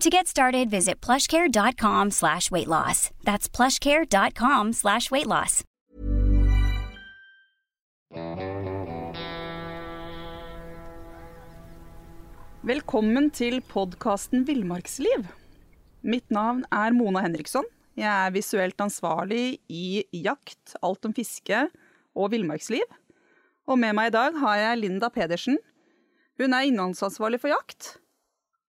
[0.00, 3.10] To get started, visit plushcare.com slash weight loss.
[3.22, 5.60] That's plushcare.com slash weight loss.
[12.64, 15.28] Velkommen til podkasten Villmarksliv.
[16.00, 17.68] Mitt navn er Mona Henriksson.
[17.92, 21.66] Jeg er visuelt ansvarlig i jakt, alt om fiske
[22.16, 22.88] og villmarksliv.
[23.68, 25.60] Og med meg i dag har jeg Linda Pedersen.
[26.40, 27.98] Hun er innholdsansvarlig for jakt.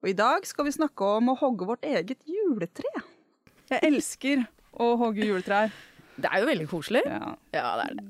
[0.02, 2.90] Og i dag skal vi snakke om å hogge vårt eget juletre.
[3.70, 4.42] Jeg elsker
[4.82, 5.70] å hogge juletrær.
[6.18, 7.04] Det er jo veldig koselig.
[7.06, 7.36] Ja.
[7.54, 8.08] Ja, det er det.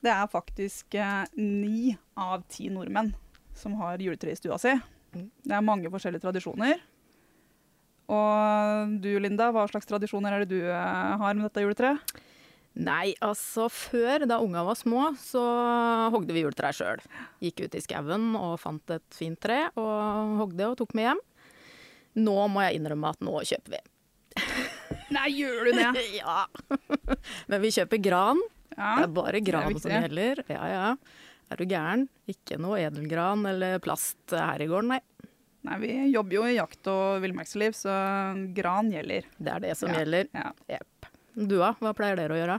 [0.00, 3.12] Det er faktisk eh, ni av ti nordmenn
[3.56, 4.72] som har juletre i stua si.
[5.12, 6.80] Det er mange forskjellige tradisjoner.
[8.10, 12.16] Og du Linda, hva slags tradisjoner er det du eh, har med dette juletreet?
[12.80, 15.40] Nei, altså før, da unga var små, så
[16.14, 17.02] hogde vi juletrær sjøl.
[17.44, 21.20] Gikk ut i skauen og fant et fint tre, og hogde og tok med hjem.
[22.24, 23.82] Nå må jeg innrømme at nå kjøper vi.
[25.16, 26.06] Nei, gjør du det?
[26.22, 26.38] ja.
[27.50, 28.40] Men vi kjøper gran.
[28.76, 30.40] Ja, Det er bare gran er som gjelder.
[30.48, 30.86] Ja, ja.
[31.50, 32.06] Er du gæren?
[32.30, 35.00] Ikke noe edelgran eller plast her i gården, nei.
[35.66, 37.92] Nei, vi jobber jo i jakt og villmarksliv, så
[38.56, 39.26] gran gjelder.
[39.36, 39.98] Det er det som Ja.
[40.00, 40.30] gjelder.
[40.32, 40.52] Ja.
[40.78, 40.99] Jepp.
[41.40, 42.58] Du da, hva pleier dere å gjøre?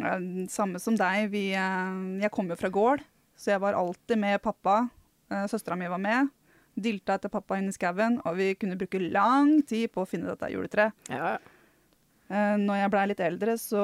[0.00, 0.14] Ja,
[0.50, 1.28] Samme som deg.
[1.34, 3.02] Vi, eh, jeg kom jo fra gård,
[3.38, 4.88] så jeg var alltid med pappa.
[5.30, 6.30] Eh, Søstera mi var med.
[6.74, 10.32] Dilta etter pappa inn i skauen, og vi kunne bruke lang tid på å finne
[10.32, 10.92] dette juletreet.
[11.12, 11.36] Ja,
[12.32, 13.82] Eh, Når jeg blei litt eldre, så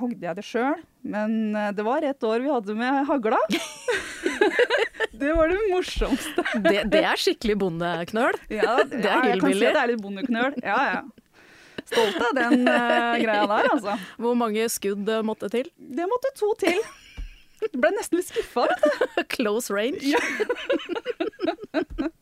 [0.00, 0.78] hogde jeg det sjøl.
[1.04, 3.36] Men det var et år vi hadde med hagla.
[5.20, 6.44] det var det morsomste.
[6.64, 8.38] det, det er skikkelig bondeknøl.
[8.48, 10.56] Ja, Det er ja, jeg kan si det er litt bondeknøl.
[10.64, 11.02] Ja, ja.
[11.90, 13.96] Stolt av den uh, greia der, altså.
[14.20, 15.66] Hvor mange skudd eh, måtte til?
[15.76, 16.78] Det måtte to til.
[17.60, 18.68] Jeg ble nesten litt skuffa.
[18.70, 19.22] vet du.
[19.36, 20.02] Close range.
[20.06, 20.22] Ja.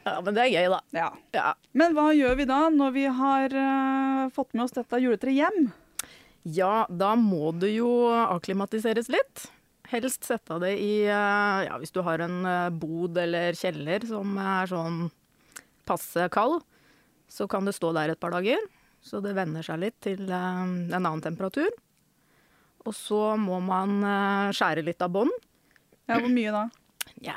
[0.00, 0.78] Ja, men det er gøy, da.
[0.96, 1.06] Ja.
[1.36, 1.50] Ja.
[1.76, 5.70] Men hva gjør vi da når vi har uh, fått med oss dette juletreet hjem?
[6.48, 9.44] ja, da må du jo akklimatiseres litt.
[9.90, 12.38] Helst sette det i Ja, hvis du har en
[12.80, 15.00] bod eller kjeller som er sånn
[15.88, 16.62] passe kald,
[17.30, 18.58] så kan det stå der et par dager.
[19.00, 21.70] Så det venner seg litt til eh, en annen temperatur.
[22.84, 25.32] Og så må man eh, skjære litt av bånd.
[26.10, 26.64] Ja, Hvor mye da?
[27.30, 27.34] Ja,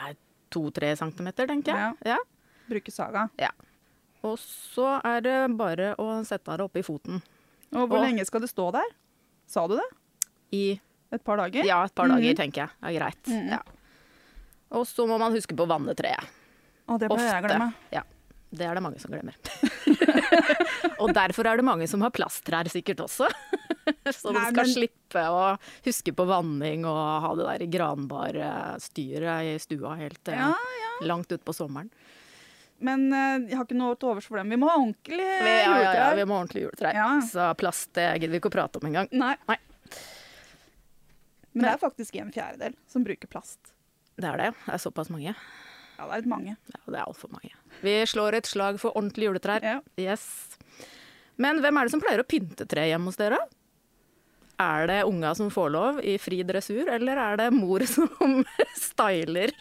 [0.54, 1.96] to-tre centimeter, tenker jeg.
[2.14, 2.18] Ja.
[2.70, 3.26] Bruke saga.
[3.42, 3.50] Ja.
[4.24, 7.20] Og så er det bare å sette det oppi foten.
[7.74, 8.92] Og hvor Og- lenge skal det stå der?
[9.50, 9.88] Sa du det?
[10.56, 10.64] I
[11.12, 11.66] Et par dager?
[11.68, 12.38] ja, et par dager, Mhm.
[12.40, 12.70] tenker jeg.
[12.82, 13.24] er greit.
[13.28, 13.50] Mhm.
[13.50, 13.60] Ja.
[14.72, 16.24] Og så må man huske på å vanne treet.
[16.88, 17.74] Og det pleier jeg å glemme.
[17.92, 18.02] Ja.
[18.54, 19.36] Det er det mange som glemmer.
[21.02, 23.28] og derfor er det mange som har plasttrær sikkert også.
[24.16, 25.44] Så de skal men- slippe å
[25.86, 31.56] huske på vanning og ha det der granbarstyret i stua helt ja, Ja, langt utpå
[31.56, 31.90] sommeren.
[32.84, 34.50] Men eh, jeg har ikke noe til overs for dem.
[34.52, 35.62] Vi må ha ordentlig juletrær.
[35.64, 36.98] ja, ja, ja, vi må ha ordentlig juletrær.
[36.98, 37.10] Ja.
[37.28, 39.08] Så plast det gidder vi ikke å prate om engang.
[39.16, 39.36] Nei.
[39.48, 39.60] Nei.
[41.54, 43.72] Men det er faktisk en fjerdedel som bruker plast.
[44.18, 44.50] Det er det.
[44.66, 45.36] Det er såpass mange.
[45.98, 46.56] Ja, det er litt mange.
[46.74, 47.54] Ja, det er altfor mange.
[47.84, 49.66] Vi slår et slag for ordentlige juletrær.
[49.66, 49.80] Ja.
[50.00, 50.26] Yes.
[51.42, 53.40] Men hvem er det som pleier å pynte tre hjemme hos dere?
[54.62, 58.44] Er det unga som får lov i fri dressur, eller er det mor som
[58.78, 59.54] styler?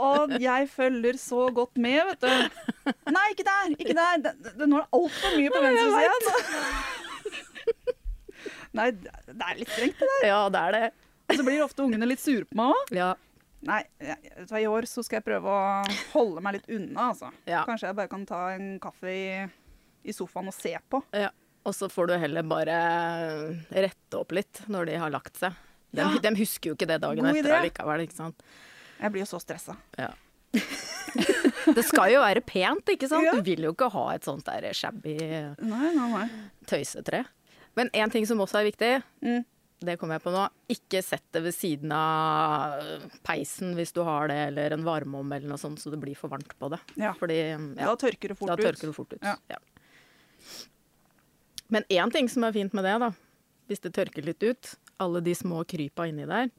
[0.00, 2.92] Og jeg følger så godt med, vet du.
[3.12, 3.74] Nei, ikke der!
[3.76, 4.24] Ikke der!
[4.24, 6.34] Det, når nå er det altfor mye på venstresida.
[8.80, 10.28] Nei, det er litt strengt, det der.
[10.30, 10.84] Ja, det er det.
[11.30, 12.94] Og så blir ofte ungene litt sure på meg òg.
[12.96, 13.10] Ja.
[13.68, 13.82] Nei,
[14.56, 15.82] i år så skal jeg prøve å
[16.14, 17.28] holde meg litt unna, altså.
[17.44, 17.64] Ja.
[17.68, 19.24] Kanskje jeg bare kan ta en kaffe i,
[20.08, 21.02] i sofaen og se på.
[21.12, 21.28] ja.
[21.68, 22.74] Og så får du heller bare
[23.68, 25.52] rette opp litt når de har lagt seg.
[25.92, 26.14] De, Ja.
[26.24, 27.56] de husker jo ikke det dagen God etter idé.
[27.58, 28.40] allikevel, ikke sant.
[29.00, 29.76] Jeg blir jo så stressa.
[30.00, 30.08] Ja.
[31.76, 33.28] Det skal jo være pent, ikke sant?
[33.34, 36.24] Du vil jo ikke ha et sånt der shabby Nei, nei, nei.
[36.70, 37.24] tøysetre.
[37.76, 39.44] Men én ting som også er viktig, Mm.
[39.80, 40.42] Det kommer jeg på nå.
[40.72, 42.82] Ikke sett det ved siden av
[43.24, 46.32] peisen hvis du har det, eller en varmeovn eller noe sånt, så det blir for
[46.32, 46.80] varmt på det.
[47.00, 47.14] Ja.
[47.16, 48.60] Fordi ja, Da tørker det fort ut.
[48.60, 49.24] tørker det fort ut.
[49.24, 49.58] Ja.
[51.70, 53.12] Men én ting som er fint med det, da,
[53.70, 56.50] hvis det tørker litt ut, alle de små krypa inni der.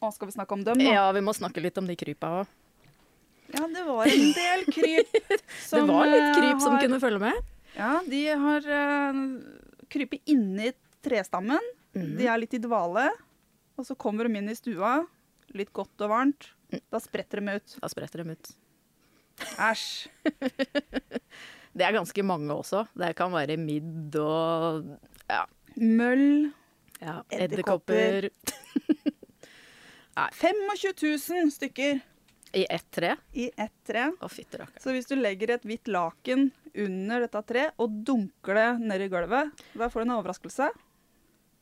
[0.00, 0.92] Å, skal vi snakke om dem, da?
[0.94, 2.56] Ja, vi må snakke litt om de krypa òg.
[3.50, 5.16] Ja, det var en del kryp
[5.74, 7.50] Det var litt kryp kryp som kunne følge med.
[7.74, 9.18] Ja, de har uh,
[9.90, 10.70] krypet inni
[11.04, 11.72] trestammen.
[11.96, 12.16] Mhm.
[12.18, 13.08] De er litt i dvale.
[13.80, 15.06] Og så kommer de inn i stua,
[15.56, 16.50] litt godt og varmt.
[16.70, 16.82] Mm.
[16.92, 17.76] Da spretter de ut.
[17.80, 18.50] Da spretter de ut.
[19.56, 20.08] Æsj.
[21.72, 22.84] Det er ganske mange også.
[22.98, 24.88] Det kan være midd og
[25.30, 25.44] ja,
[25.78, 26.50] Møll.
[26.98, 28.26] ja Edderkopper.
[28.26, 29.30] edderkopper
[30.34, 30.92] 25
[31.46, 32.00] 000 stykker
[32.58, 33.14] i ett tre.
[33.32, 34.08] i ett tre.
[34.10, 34.72] Å, rakkeren.
[34.82, 39.08] Så hvis du legger et hvitt laken under dette treet og dunker det ned i
[39.12, 40.66] gulvet, da får du en overraskelse.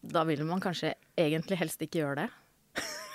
[0.00, 2.28] Da vil man kanskje egentlig helst ikke gjøre det.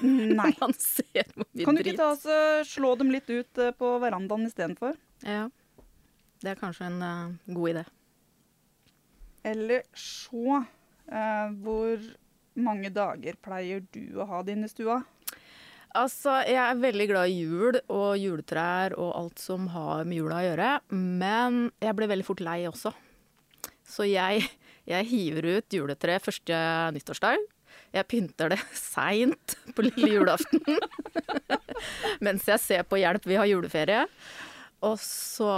[0.03, 0.49] Nei.
[0.59, 2.25] Man ser hvor mye Kan du ikke ta oss
[2.67, 4.97] slå dem litt ut eh, på verandaen istedenfor?
[5.23, 5.45] Ja.
[6.43, 7.83] Det er kanskje en uh, god idé.
[9.47, 12.03] Eller så uh, Hvor
[12.59, 14.99] mange dager pleier du å ha dine i stua?
[15.93, 20.39] Altså, jeg er veldig glad i jul og juletrær og alt som har med jula
[20.39, 20.69] å gjøre.
[20.89, 22.91] Men jeg ble veldig fort lei også.
[23.85, 24.41] Så jeg,
[24.89, 26.57] jeg hiver ut juletre første
[26.95, 27.43] nyttårsdag.
[27.93, 30.63] Jeg pynter det seint på lille julaften.
[32.25, 34.07] Mens jeg ser på Hjelp, vi har juleferie.
[34.83, 35.51] Og så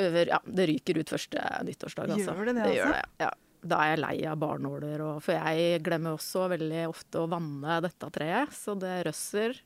[0.00, 2.32] øver Ja, det ryker ut første nyttårsdag, altså.
[2.32, 2.94] Gjør det det, altså?
[2.94, 3.34] det, ja.
[3.66, 7.80] Da er jeg lei av barnåler, og, for jeg glemmer også veldig ofte å vanne
[7.84, 8.54] dette treet.
[8.54, 9.58] Så det røsser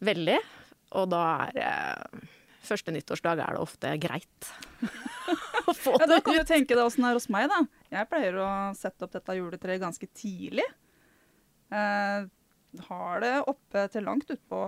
[0.00, 0.38] veldig.
[0.98, 2.28] Og da er det
[2.60, 4.48] Første nyttårsdag er det ofte greit
[5.70, 7.62] å få Ja, Da kan du tenke deg åssen det er hos meg, da.
[7.92, 10.66] Jeg pleier å sette opp dette juletreet ganske tidlig.
[11.70, 12.28] Eh,
[12.86, 14.58] har det oppe til langt utpå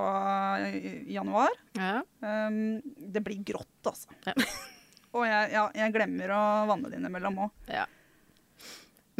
[0.66, 1.54] i januar.
[1.78, 2.00] Ja.
[2.18, 4.10] Um, det blir grått, altså.
[4.26, 4.34] Ja.
[5.16, 7.52] Og jeg, ja, jeg glemmer å vanne det innimellom òg.
[7.70, 7.84] Ja.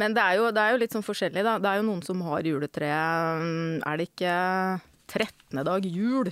[0.01, 1.59] Men det er, jo, det er jo litt sånn forskjellig, da.
[1.61, 4.37] Det er jo noen som har juletre mm, Er det ikke
[5.13, 5.61] 13.
[5.69, 6.31] dag jul?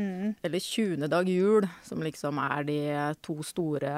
[0.00, 0.30] Mm.
[0.46, 1.08] Eller 20.
[1.12, 2.78] dag jul, som liksom er de
[3.22, 3.92] to store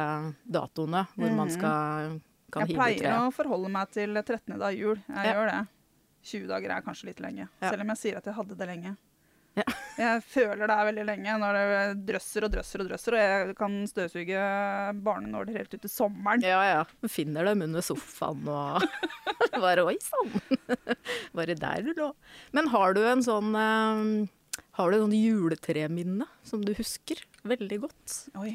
[0.50, 2.16] datoene hvor man skal
[2.52, 3.12] kan Jeg pleier tre.
[3.22, 4.58] å forholde meg til 13.
[4.58, 4.98] dag jul.
[5.08, 5.32] Jeg Ja.
[5.38, 5.62] gjør det.
[6.24, 7.70] 20 dager er kanskje litt lenge, Ja.
[7.70, 8.96] selv om jeg sier at jeg hadde det lenge.
[9.56, 9.64] Ja.
[9.98, 13.56] Jeg føler det er veldig lenge når det drøsser og drøsser og drøsser, og jeg
[13.58, 14.44] kan støvsuge
[15.04, 16.40] barnenåler helt ut til sommeren.
[16.42, 16.84] Ja, ja.
[17.08, 18.80] Finner dem under sofaen og
[19.60, 20.32] bare Oi sann!
[21.36, 22.12] Bare der du lå.
[22.52, 24.28] Men har du en sånn eh,
[24.78, 28.14] Har du noen juletreminne som du husker veldig godt?
[28.40, 28.54] Oi.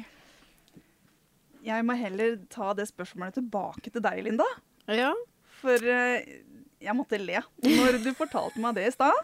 [1.62, 4.46] Jeg må heller ta det spørsmålet tilbake til deg, Linda.
[4.90, 5.12] Ja.
[5.60, 6.40] For eh,
[6.82, 9.14] jeg måtte le når du fortalte meg det i stad.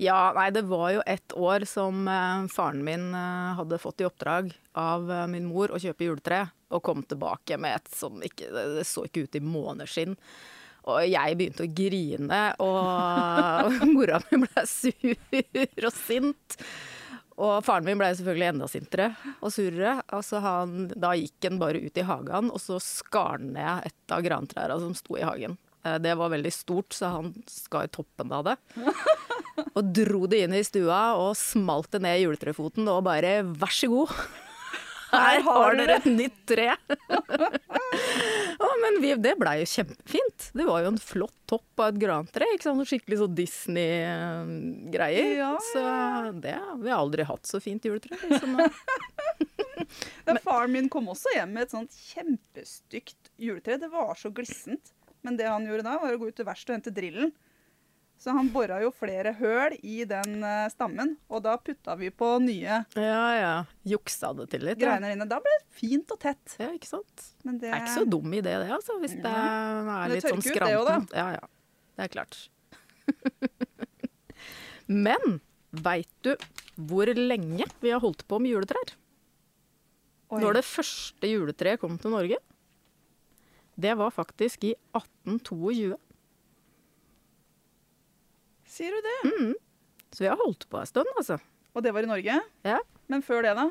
[0.00, 4.06] Ja, nei, det var jo et år som eh, faren min eh, hadde fått i
[4.08, 4.48] oppdrag
[4.80, 6.38] av min mor å kjøpe juletre,
[6.72, 10.16] og kom tilbake med et som ikke det så ikke ut i måneskinn.
[10.90, 16.56] Og jeg begynte å grine, og mora mi ble sur og sint.
[17.42, 19.06] Og faren min ble selvfølgelig enda sintere
[19.40, 19.94] og surere.
[20.12, 24.14] Altså han, da gikk han bare ut i hagen, og så skar han ned et
[24.14, 25.56] av grantrærne som sto i hagen.
[25.86, 28.56] Eh, Det var veldig stort, så han skar toppen av det.
[29.72, 33.72] Og dro det inn i stua og smalt det ned i juletrefoten og bare vær
[33.74, 34.12] så god.
[35.12, 36.70] Her har dere et nytt tre.
[38.64, 40.48] oh, men vi, det blei jo kjempefint.
[40.56, 42.44] Det var jo en flott topp av et grantre.
[42.88, 45.28] Skikkelig så Disney-greier.
[45.36, 45.80] Ja, Så
[46.40, 48.16] det, vi har aldri hatt så fint juletre.
[48.24, 48.56] Liksom.
[50.46, 53.76] Faren min kom også hjem med et sånt kjempestygt juletre.
[53.82, 54.94] Det var så glissent.
[55.22, 57.30] Men det han gjorde da, var å gå ut til verkstedet og hente drillen.
[58.22, 62.28] Så han bora jo flere høl i den eh, stammen, og da putta vi på
[62.44, 63.54] nye Ja, ja.
[63.88, 64.78] Juksa det til litt.
[64.78, 64.92] Ja.
[64.92, 65.26] greiner inne.
[65.26, 66.54] Da ble det fint og tett.
[66.62, 67.24] ja, ikke sant.
[67.42, 68.94] Men det Det er ikke så dum idé, det, altså.
[69.02, 70.98] Hvis det Men er det litt sånn tørker ut, det jo, da.
[71.18, 71.50] Ja, ja.
[71.98, 72.38] Det er klart.
[75.06, 75.40] Men
[75.72, 76.36] veit du
[76.78, 78.94] hvor lenge vi har holdt på med juletrær?
[80.32, 80.40] Oi.
[80.40, 82.38] Når det første juletreet kom til Norge?
[83.82, 85.98] Det var faktisk i 1822.
[88.72, 89.18] Sier du det?
[89.28, 89.52] Mm.
[90.12, 91.36] Så vi har holdt på en stund, altså.
[91.76, 92.38] Og det var i Norge?
[92.64, 92.78] Ja.
[93.12, 93.66] Men før det, da?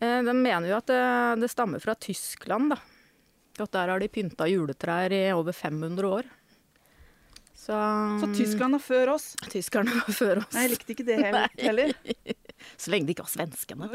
[0.00, 1.00] Eh, De mener jo at det,
[1.42, 2.78] det stammer fra Tyskland, da.
[3.60, 6.28] At der har de pynta juletrær i over 500 år.
[7.60, 7.76] Så,
[8.22, 9.34] Så Tyskland er før oss.
[9.52, 10.54] Tyskerne var før oss.
[10.56, 11.52] Nei, jeg likte ikke det heller.
[11.66, 11.92] heller.
[12.80, 13.90] Så lenge det ikke var svenskene.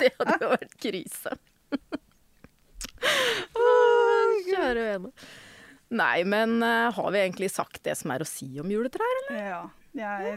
[0.00, 1.36] det hadde jo vært krise.
[4.48, 5.12] Kjære vene.
[5.90, 9.38] Nei, men uh, har vi egentlig sagt det som er å si om juletrær, eller?
[9.42, 9.60] Ja.
[9.90, 10.36] Jeg,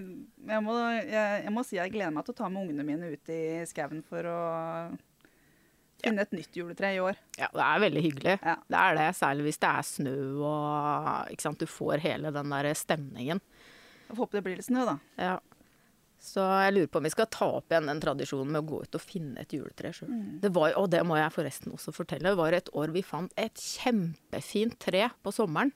[0.49, 3.11] jeg, må, jeg, jeg må si jeg gleder meg til å ta med ungene mine
[3.13, 4.39] ut i skauen for å
[6.03, 7.19] finne et nytt juletre i år.
[7.37, 8.35] Ja, det er veldig hyggelig.
[8.41, 8.55] Ja.
[8.65, 11.61] Det er det, særlig hvis det er snø og ikke sant?
[11.61, 13.43] Du får hele den der stemningen.
[14.07, 14.97] Jeg får håpe det blir litt snø, da.
[15.21, 15.37] Ja.
[16.23, 18.77] Så jeg lurer på om vi skal ta opp igjen den tradisjonen med å gå
[18.85, 20.11] ut og finne et juletre sjøl.
[20.39, 23.33] Det var, og det må jeg forresten også fortelle, det var et år vi fant
[23.35, 25.73] et kjempefint tre på sommeren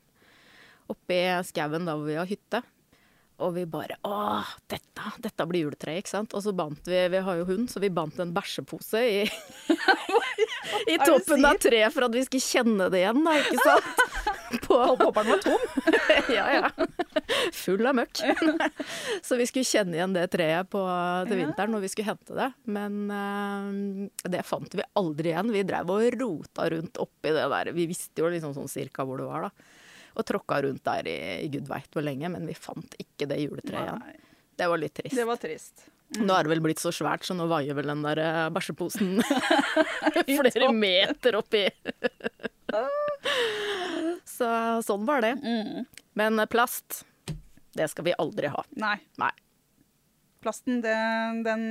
[0.87, 2.63] oppi skauen da hvor vi har hytte.
[3.37, 6.33] Og vi bare Å, dette, dette blir juletre, ikke sant?
[6.33, 9.19] Og så bandt vi Vi har jo hund, så vi bandt en bæsjepose i,
[10.93, 14.01] i toppen av treet for at vi skulle kjenne det igjen, da, ikke sant?
[14.67, 15.57] På, Håper var tom.
[16.35, 16.71] ja, ja.
[17.53, 18.21] Full av møkk.
[19.27, 20.83] så vi skulle kjenne igjen det treet på,
[21.27, 22.49] til vinteren når vi skulle hente det.
[22.77, 25.51] Men uh, det fant vi aldri igjen.
[25.55, 27.73] Vi drev og rota rundt oppi det der.
[27.75, 29.75] Vi visste jo liksom sånn cirka hvor det var, da.
[30.17, 33.43] Og tråkka rundt der i, i gud veit hvor lenge, men vi fant ikke det
[33.43, 34.25] juletreet igjen.
[34.57, 35.13] Det var litt trist.
[35.13, 35.87] det var trist.
[36.15, 39.19] Nå er det vel blitt så svært, så nå vaier vel den der eh, bæsjeposen
[40.23, 41.65] flere meter oppi.
[44.27, 44.49] Så
[44.85, 45.33] sånn var det.
[45.43, 45.85] Mm.
[46.19, 47.05] Men plast,
[47.77, 48.63] det skal vi aldri ha.
[48.79, 48.97] Nei.
[49.21, 49.31] Nei.
[50.43, 50.95] Plasten, det,
[51.47, 51.63] den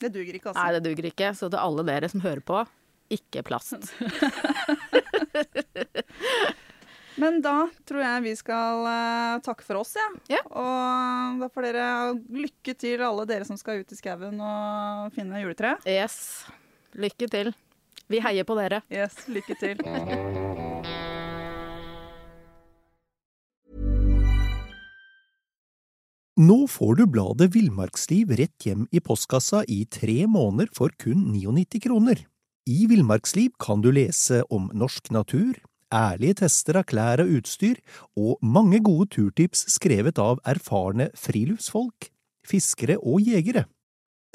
[0.00, 0.62] Det duger ikke, altså.
[0.62, 1.32] Nei, det duger ikke.
[1.38, 2.64] Så til alle dere som hører på,
[3.14, 3.92] ikke plast.
[7.18, 10.06] Men da tror jeg vi skal uh, takke for oss, ja.
[10.36, 10.42] Ja.
[10.46, 11.86] Og da får dere
[12.30, 15.74] lykke til, alle dere som skal ut i skauen og finne juletre.
[15.88, 16.46] Yes.
[16.98, 17.50] Lykke til.
[18.08, 18.82] Vi heier på dere.
[18.92, 19.84] Yes, lykke til.
[26.38, 31.80] Nå får du bladet Villmarksliv rett hjem i postkassa i tre måneder for kun 99
[31.82, 32.20] kroner.
[32.70, 35.58] I Villmarksliv kan du lese om norsk natur,
[35.90, 37.80] ærlige tester av klær og utstyr,
[38.14, 42.12] og mange gode turtips skrevet av erfarne friluftsfolk,
[42.46, 43.64] fiskere og jegere.